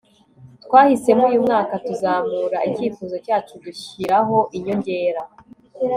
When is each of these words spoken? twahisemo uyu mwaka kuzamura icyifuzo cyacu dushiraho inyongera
twahisemo 0.63 1.23
uyu 1.31 1.45
mwaka 1.47 1.75
kuzamura 1.85 2.57
icyifuzo 2.69 3.15
cyacu 3.25 3.53
dushiraho 3.63 4.37
inyongera 4.57 5.21